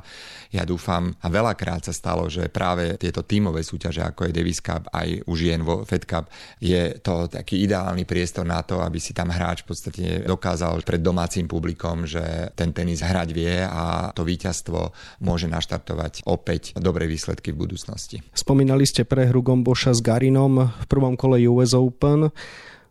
ja 0.51 0.63
dúfam 0.67 1.15
a 1.24 1.27
veľakrát 1.27 1.88
sa 1.88 1.94
stalo, 1.96 2.27
že 2.27 2.51
práve 2.51 3.00
tieto 3.00 3.24
tímové 3.24 3.63
súťaže 3.63 4.03
ako 4.03 4.27
je 4.27 4.36
Davis 4.36 4.60
Cup 4.60 4.91
aj 4.91 5.24
už 5.27 5.38
jen 5.39 5.63
vo 5.63 5.88
Fed 5.88 6.03
Cup 6.03 6.27
je 6.60 7.00
to 7.00 7.32
taký 7.32 7.63
ideálny 7.63 8.03
priestor 8.03 8.44
na 8.44 8.60
to, 8.63 8.84
aby 8.84 9.00
si 9.00 9.15
tam 9.15 9.32
hráč 9.32 9.63
v 9.63 9.72
podstate 9.72 10.03
dokázal 10.27 10.84
pred 10.84 11.00
domácim 11.00 11.48
publikom, 11.48 12.03
že 12.03 12.51
ten 12.60 12.75
tenis 12.75 13.00
hrať 13.00 13.29
vie 13.32 13.63
a 13.63 14.12
to 14.12 14.27
víťazstvo 14.27 14.91
môže 15.24 15.48
naštartovať 15.48 16.27
opäť 16.27 16.75
dobré 16.75 17.08
výsledky 17.08 17.56
v 17.56 17.63
budúcnosti. 17.63 18.20
Spomínali 18.36 18.84
ste 18.84 19.08
prehru 19.08 19.39
Gomboša 19.39 19.96
s 19.96 20.01
Garinom 20.03 20.67
v 20.67 20.86
prvom 20.86 21.15
kole 21.15 21.39
US 21.48 21.72
Open. 21.72 22.29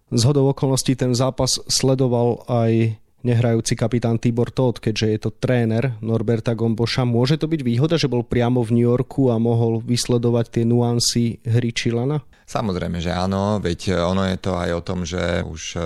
Z 0.06 0.22
hodou 0.22 0.54
okolností 0.54 0.94
ten 0.94 1.18
zápas 1.18 1.58
sledoval 1.66 2.46
aj 2.46 2.94
nehrajúci 3.26 3.74
kapitán 3.74 4.22
Tibor 4.22 4.54
Todt, 4.54 4.78
keďže 4.78 5.06
je 5.10 5.18
to 5.18 5.30
tréner 5.34 5.98
Norberta 5.98 6.54
Gomboša. 6.54 7.02
Môže 7.02 7.42
to 7.42 7.50
byť 7.50 7.60
výhoda, 7.66 7.98
že 7.98 8.06
bol 8.06 8.22
priamo 8.22 8.62
v 8.62 8.78
New 8.78 8.86
Yorku 8.86 9.34
a 9.34 9.42
mohol 9.42 9.82
vysledovať 9.82 10.46
tie 10.54 10.62
nuancy 10.62 11.42
hry 11.42 11.74
Čilana? 11.74 12.22
Samozrejme, 12.46 13.02
že 13.02 13.10
áno, 13.10 13.58
veď 13.58 14.06
ono 14.06 14.22
je 14.30 14.38
to 14.38 14.54
aj 14.54 14.70
o 14.78 14.84
tom, 14.86 15.02
že 15.02 15.42
už 15.42 15.62
e, 15.74 15.82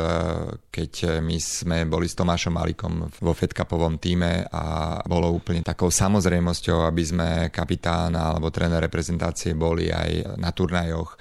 keď 0.69 1.25
my 1.25 1.41
sme 1.41 1.89
boli 1.89 2.05
s 2.05 2.13
Tomášom 2.13 2.53
Malikom 2.53 3.09
vo 3.25 3.33
Fedkapovom 3.33 3.97
týme 3.97 4.45
a 4.53 5.01
bolo 5.09 5.33
úplne 5.33 5.65
takou 5.65 5.89
samozrejmosťou, 5.89 6.85
aby 6.85 7.01
sme 7.01 7.29
kapitán 7.49 8.13
alebo 8.13 8.53
tréner 8.53 8.85
reprezentácie 8.85 9.57
boli 9.57 9.89
aj 9.89 10.37
na 10.37 10.53
turnajoch 10.53 11.17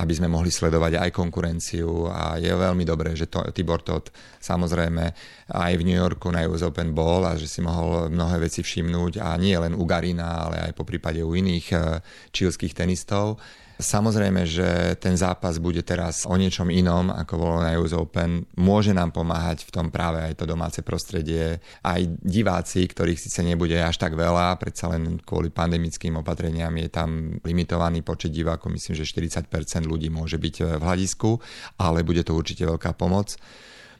aby 0.00 0.12
sme 0.16 0.32
mohli 0.32 0.48
sledovať 0.48 0.96
aj 0.96 1.10
konkurenciu 1.12 2.08
a 2.08 2.40
je 2.40 2.48
veľmi 2.48 2.88
dobré, 2.88 3.12
že 3.12 3.28
to, 3.28 3.44
Tibor 3.52 3.84
Todt 3.84 4.08
samozrejme 4.40 5.04
aj 5.52 5.72
v 5.76 5.84
New 5.84 5.98
Yorku 6.00 6.32
na 6.32 6.48
US 6.48 6.64
Open 6.64 6.96
bol 6.96 7.28
a 7.28 7.36
že 7.36 7.44
si 7.44 7.60
mohol 7.60 8.08
mnohé 8.08 8.40
veci 8.40 8.64
všimnúť 8.64 9.20
a 9.20 9.36
nie 9.36 9.52
len 9.52 9.76
u 9.76 9.84
Garina, 9.84 10.48
ale 10.48 10.70
aj 10.70 10.72
po 10.72 10.88
prípade 10.88 11.20
u 11.20 11.36
iných 11.36 11.66
eh, 11.76 12.00
čilských 12.32 12.72
tenistov. 12.72 13.36
Samozrejme, 13.80 14.44
že 14.44 14.94
ten 15.00 15.16
zápas 15.16 15.56
bude 15.56 15.80
teraz 15.80 16.28
o 16.28 16.36
niečom 16.36 16.68
inom, 16.68 17.08
ako 17.08 17.34
bolo 17.34 17.56
na 17.64 17.74
US 17.80 17.96
Open. 17.96 18.44
Môže 18.60 18.92
nám 18.92 19.10
pomáhať 19.10 19.64
v 19.64 19.70
tom 19.72 19.86
práve 19.88 20.20
aj 20.20 20.36
to 20.36 20.44
domáce 20.44 20.84
prostredie. 20.84 21.58
Aj 21.80 22.00
diváci, 22.20 22.84
ktorých 22.84 23.18
síce 23.18 23.40
nebude 23.40 23.74
až 23.80 23.96
tak 23.96 24.14
veľa, 24.14 24.60
predsa 24.60 24.92
len 24.92 25.18
kvôli 25.24 25.48
pandemickým 25.48 26.20
opatreniam 26.20 26.70
je 26.76 26.88
tam 26.92 27.40
limitovaný 27.40 28.04
počet 28.04 28.30
divákov, 28.30 28.76
myslím, 28.76 29.00
že 29.00 29.08
40% 29.08 29.48
ľudí 29.88 30.12
môže 30.12 30.36
byť 30.36 30.78
v 30.78 30.82
hľadisku, 30.84 31.40
ale 31.80 32.04
bude 32.04 32.20
to 32.20 32.36
určite 32.36 32.68
veľká 32.68 32.92
pomoc. 32.94 33.40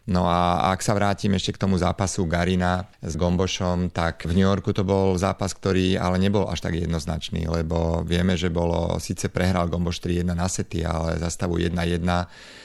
No 0.09 0.25
a 0.25 0.73
ak 0.73 0.80
sa 0.80 0.97
vrátim 0.97 1.37
ešte 1.37 1.52
k 1.52 1.61
tomu 1.61 1.76
zápasu 1.76 2.25
Garina 2.25 2.88
s 3.04 3.21
Gombošom, 3.21 3.92
tak 3.92 4.25
v 4.25 4.33
New 4.33 4.49
Yorku 4.49 4.73
to 4.73 4.80
bol 4.80 5.14
zápas, 5.21 5.52
ktorý 5.52 6.00
ale 6.00 6.16
nebol 6.16 6.49
až 6.49 6.64
tak 6.64 6.80
jednoznačný, 6.80 7.45
lebo 7.45 8.00
vieme, 8.02 8.33
že 8.35 8.49
bolo, 8.49 8.97
síce 8.97 9.28
prehral 9.28 9.69
Gomboš 9.69 10.00
3-1 10.00 10.33
na 10.33 10.49
sety, 10.49 10.83
ale 10.88 11.21
za 11.21 11.28
stavu 11.28 11.61
1-1 11.61 12.00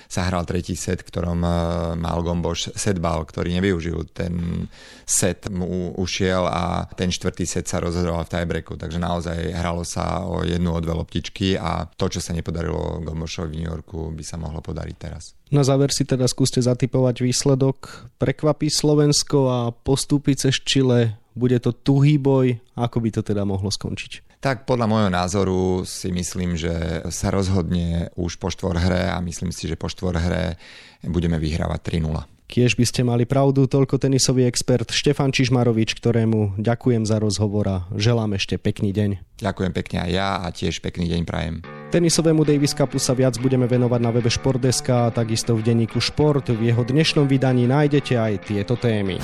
sa 0.08 0.22
hral 0.30 0.46
tretí 0.46 0.78
set, 0.78 1.02
ktorom 1.02 1.42
e, 1.42 1.50
mal 1.98 2.22
Gomboš 2.22 2.78
setbal, 2.78 3.26
ktorý 3.26 3.58
nevyužil. 3.60 4.06
Ten 4.14 4.66
set 5.04 5.50
mu 5.50 5.92
ušiel 5.98 6.46
a 6.46 6.86
ten 6.94 7.10
štvrtý 7.10 7.44
set 7.44 7.66
sa 7.66 7.82
rozhodoval 7.82 8.24
v 8.26 8.32
tiebreaku, 8.32 8.78
takže 8.78 9.02
naozaj 9.02 9.38
hralo 9.54 9.82
sa 9.84 10.24
o 10.24 10.46
jednu 10.46 10.72
o 10.72 10.80
dve 10.80 10.94
loptičky 10.94 11.58
a 11.58 11.90
to, 11.90 12.06
čo 12.08 12.22
sa 12.22 12.32
nepodarilo 12.32 13.02
Gombošovi 13.02 13.50
v 13.50 13.58
New 13.60 13.70
Yorku, 13.70 14.14
by 14.14 14.24
sa 14.24 14.38
mohlo 14.38 14.62
podariť 14.62 14.98
teraz. 14.98 15.36
Na 15.54 15.62
záver 15.62 15.94
si 15.94 16.08
teda 16.08 16.26
skúste 16.26 16.58
zatypovať 16.58 17.22
výsledok. 17.22 18.10
Prekvapí 18.18 18.74
Slovensko 18.74 19.40
a 19.46 19.60
postúpi 19.70 20.34
cez 20.34 20.58
Čile? 20.58 21.22
Bude 21.38 21.62
to 21.62 21.76
tuhý 21.76 22.18
boj? 22.18 22.58
Ako 22.74 22.98
by 22.98 23.10
to 23.14 23.22
teda 23.22 23.46
mohlo 23.46 23.70
skončiť? 23.70 24.42
Tak 24.42 24.70
podľa 24.70 24.88
môjho 24.90 25.12
názoru 25.14 25.62
si 25.86 26.14
myslím, 26.14 26.54
že 26.54 27.06
sa 27.10 27.34
rozhodne 27.34 28.14
už 28.14 28.38
po 28.38 28.50
hre 28.74 29.10
a 29.10 29.18
myslím 29.22 29.50
si, 29.50 29.66
že 29.66 29.78
po 29.78 29.90
hre 29.90 30.58
budeme 31.02 31.38
vyhrávať 31.42 32.02
3-0. 32.02 32.35
Kiež 32.46 32.78
by 32.78 32.86
ste 32.86 33.02
mali 33.02 33.26
pravdu, 33.26 33.66
toľko 33.66 33.98
tenisový 33.98 34.46
expert 34.46 34.94
Štefan 34.94 35.34
Čižmarovič, 35.34 35.98
ktorému 35.98 36.62
ďakujem 36.62 37.04
za 37.04 37.18
rozhovor 37.18 37.66
a 37.66 37.78
želám 37.98 38.38
ešte 38.38 38.62
pekný 38.62 38.94
deň. 38.94 39.42
Ďakujem 39.42 39.72
pekne 39.74 39.98
aj 40.06 40.12
ja 40.14 40.30
a 40.46 40.48
tiež 40.54 40.80
pekný 40.80 41.10
deň 41.10 41.22
prajem. 41.26 41.56
Tenisovému 41.90 42.46
Davis 42.46 42.78
Cupu 42.78 43.02
sa 43.02 43.18
viac 43.18 43.42
budeme 43.42 43.66
venovať 43.66 44.00
na 44.02 44.12
webe 44.14 44.30
Športdeska 44.30 45.10
a 45.10 45.14
takisto 45.14 45.58
v 45.58 45.66
denníku 45.66 45.98
Šport. 45.98 46.48
V 46.54 46.62
jeho 46.70 46.86
dnešnom 46.86 47.26
vydaní 47.26 47.66
nájdete 47.66 48.14
aj 48.14 48.34
tieto 48.46 48.78
témy. 48.78 49.18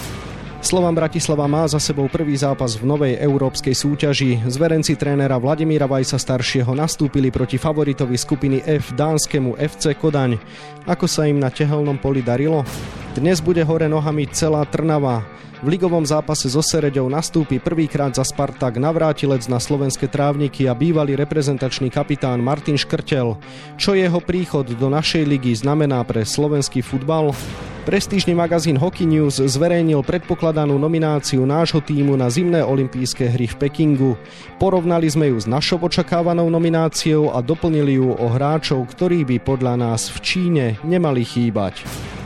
Slovan 0.61 0.93
Bratislava 0.93 1.49
má 1.49 1.65
za 1.65 1.81
sebou 1.81 2.05
prvý 2.05 2.37
zápas 2.37 2.77
v 2.77 2.85
novej 2.85 3.17
európskej 3.17 3.73
súťaži. 3.73 4.45
Zverenci 4.45 4.93
trénera 4.93 5.41
Vladimíra 5.41 5.89
Vajsa 5.89 6.21
staršieho 6.21 6.69
nastúpili 6.77 7.33
proti 7.33 7.57
favoritovi 7.57 8.13
skupiny 8.13 8.61
F 8.61 8.93
dánskemu 8.93 9.57
FC 9.57 9.97
Kodaň. 9.97 10.37
Ako 10.85 11.09
sa 11.09 11.25
im 11.25 11.41
na 11.41 11.49
tehelnom 11.49 11.97
poli 11.97 12.21
darilo? 12.21 12.61
Dnes 13.11 13.43
bude 13.43 13.59
hore 13.67 13.91
nohami 13.91 14.23
celá 14.31 14.63
Trnava. 14.63 15.27
V 15.59 15.67
ligovom 15.67 16.07
zápase 16.07 16.47
so 16.47 16.63
Sereďou 16.63 17.11
nastúpi 17.11 17.59
prvýkrát 17.59 18.15
za 18.15 18.23
Spartak 18.23 18.79
navrátilec 18.79 19.51
na 19.51 19.59
slovenské 19.59 20.07
trávniky 20.07 20.71
a 20.71 20.73
bývalý 20.73 21.19
reprezentačný 21.19 21.91
kapitán 21.91 22.39
Martin 22.39 22.79
Škrtel. 22.79 23.35
Čo 23.75 23.99
jeho 23.99 24.23
príchod 24.23 24.63
do 24.63 24.87
našej 24.87 25.27
ligy 25.27 25.51
znamená 25.59 25.99
pre 26.07 26.23
slovenský 26.23 26.79
futbal? 26.79 27.35
Prestížny 27.83 28.31
magazín 28.31 28.79
Hockey 28.79 29.03
News 29.03 29.43
zverejnil 29.43 30.07
predpokladanú 30.07 30.79
nomináciu 30.79 31.43
nášho 31.43 31.83
týmu 31.83 32.15
na 32.15 32.31
zimné 32.31 32.63
olympijské 32.63 33.27
hry 33.27 33.51
v 33.51 33.59
Pekingu. 33.59 34.15
Porovnali 34.55 35.11
sme 35.11 35.35
ju 35.35 35.37
s 35.37 35.51
našou 35.51 35.83
očakávanou 35.83 36.47
nomináciou 36.47 37.35
a 37.35 37.43
doplnili 37.43 37.99
ju 37.99 38.15
o 38.15 38.27
hráčov, 38.31 38.87
ktorí 38.87 39.27
by 39.27 39.43
podľa 39.43 39.75
nás 39.75 40.07
v 40.07 40.17
Číne 40.23 40.65
nemali 40.87 41.27
chýbať. 41.27 41.83